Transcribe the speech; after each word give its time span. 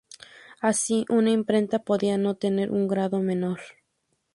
Así 0.61 1.05
una 1.09 1.29
imprenta 1.29 1.77
podía 1.83 2.17
no 2.17 2.33
tener 2.33 2.71
un 2.71 2.87
grado 2.87 3.19
menor. 3.19 3.59